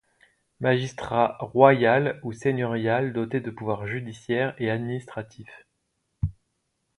[0.61, 5.67] Magistrat royal ou seigneurial doté de pouvoirs judiciaires et administratifs.